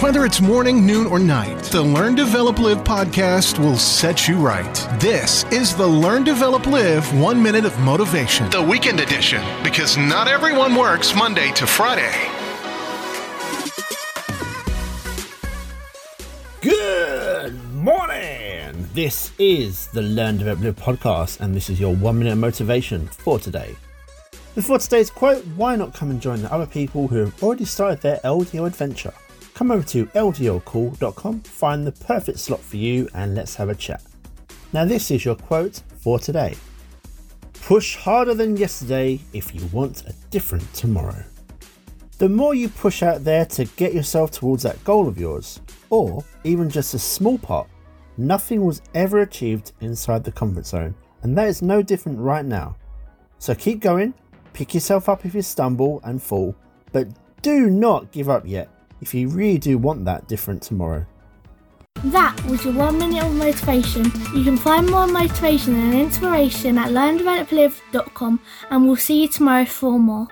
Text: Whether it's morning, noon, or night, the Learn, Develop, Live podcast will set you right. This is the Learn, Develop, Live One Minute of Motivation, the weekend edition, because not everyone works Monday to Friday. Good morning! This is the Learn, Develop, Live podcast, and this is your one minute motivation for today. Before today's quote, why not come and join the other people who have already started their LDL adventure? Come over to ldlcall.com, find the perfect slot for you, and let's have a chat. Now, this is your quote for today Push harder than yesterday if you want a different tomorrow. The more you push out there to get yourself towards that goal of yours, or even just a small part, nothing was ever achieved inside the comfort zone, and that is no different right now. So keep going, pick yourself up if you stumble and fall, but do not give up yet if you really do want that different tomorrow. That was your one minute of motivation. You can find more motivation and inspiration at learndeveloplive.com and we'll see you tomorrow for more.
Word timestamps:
Whether 0.00 0.24
it's 0.24 0.40
morning, 0.40 0.86
noon, 0.86 1.06
or 1.06 1.18
night, 1.18 1.62
the 1.64 1.82
Learn, 1.82 2.14
Develop, 2.14 2.58
Live 2.58 2.78
podcast 2.84 3.58
will 3.58 3.76
set 3.76 4.26
you 4.26 4.38
right. 4.38 4.74
This 4.98 5.44
is 5.52 5.76
the 5.76 5.86
Learn, 5.86 6.24
Develop, 6.24 6.64
Live 6.66 7.12
One 7.20 7.42
Minute 7.42 7.66
of 7.66 7.78
Motivation, 7.80 8.48
the 8.48 8.62
weekend 8.62 8.98
edition, 9.00 9.42
because 9.62 9.98
not 9.98 10.26
everyone 10.26 10.74
works 10.74 11.14
Monday 11.14 11.52
to 11.52 11.66
Friday. 11.66 12.14
Good 16.62 17.62
morning! 17.74 18.88
This 18.94 19.32
is 19.38 19.88
the 19.88 20.00
Learn, 20.00 20.38
Develop, 20.38 20.60
Live 20.60 20.76
podcast, 20.76 21.40
and 21.40 21.54
this 21.54 21.68
is 21.68 21.78
your 21.78 21.94
one 21.94 22.18
minute 22.18 22.36
motivation 22.36 23.06
for 23.06 23.38
today. 23.38 23.76
Before 24.54 24.78
today's 24.78 25.10
quote, 25.10 25.44
why 25.56 25.76
not 25.76 25.92
come 25.92 26.08
and 26.08 26.22
join 26.22 26.40
the 26.40 26.50
other 26.50 26.64
people 26.64 27.06
who 27.06 27.16
have 27.16 27.42
already 27.42 27.66
started 27.66 28.00
their 28.00 28.16
LDL 28.24 28.66
adventure? 28.66 29.12
Come 29.60 29.72
over 29.72 29.86
to 29.88 30.06
ldlcall.com, 30.06 31.40
find 31.42 31.86
the 31.86 31.92
perfect 31.92 32.38
slot 32.38 32.60
for 32.60 32.78
you, 32.78 33.06
and 33.12 33.34
let's 33.34 33.54
have 33.56 33.68
a 33.68 33.74
chat. 33.74 34.02
Now, 34.72 34.86
this 34.86 35.10
is 35.10 35.22
your 35.22 35.34
quote 35.34 35.82
for 35.98 36.18
today 36.18 36.56
Push 37.52 37.96
harder 37.96 38.32
than 38.32 38.56
yesterday 38.56 39.20
if 39.34 39.54
you 39.54 39.66
want 39.66 40.06
a 40.06 40.14
different 40.30 40.72
tomorrow. 40.72 41.22
The 42.16 42.30
more 42.30 42.54
you 42.54 42.70
push 42.70 43.02
out 43.02 43.22
there 43.22 43.44
to 43.44 43.66
get 43.76 43.92
yourself 43.92 44.30
towards 44.30 44.62
that 44.62 44.82
goal 44.82 45.06
of 45.06 45.18
yours, 45.18 45.60
or 45.90 46.24
even 46.42 46.70
just 46.70 46.94
a 46.94 46.98
small 46.98 47.36
part, 47.36 47.68
nothing 48.16 48.64
was 48.64 48.80
ever 48.94 49.18
achieved 49.18 49.72
inside 49.82 50.24
the 50.24 50.32
comfort 50.32 50.64
zone, 50.64 50.94
and 51.20 51.36
that 51.36 51.48
is 51.48 51.60
no 51.60 51.82
different 51.82 52.18
right 52.18 52.46
now. 52.46 52.76
So 53.38 53.54
keep 53.54 53.80
going, 53.80 54.14
pick 54.54 54.72
yourself 54.72 55.10
up 55.10 55.26
if 55.26 55.34
you 55.34 55.42
stumble 55.42 56.00
and 56.02 56.22
fall, 56.22 56.56
but 56.92 57.08
do 57.42 57.68
not 57.68 58.10
give 58.10 58.30
up 58.30 58.44
yet 58.46 58.70
if 59.00 59.14
you 59.14 59.28
really 59.28 59.58
do 59.58 59.78
want 59.78 60.04
that 60.04 60.28
different 60.28 60.62
tomorrow. 60.62 61.06
That 62.04 62.42
was 62.46 62.64
your 62.64 62.74
one 62.74 62.98
minute 62.98 63.22
of 63.24 63.34
motivation. 63.34 64.04
You 64.34 64.44
can 64.44 64.56
find 64.56 64.88
more 64.88 65.06
motivation 65.06 65.74
and 65.74 65.94
inspiration 65.94 66.78
at 66.78 66.88
learndeveloplive.com 66.90 68.40
and 68.70 68.84
we'll 68.86 68.96
see 68.96 69.22
you 69.22 69.28
tomorrow 69.28 69.64
for 69.64 69.98
more. 69.98 70.28